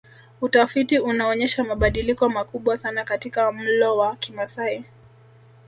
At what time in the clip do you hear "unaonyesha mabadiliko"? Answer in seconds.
0.99-2.29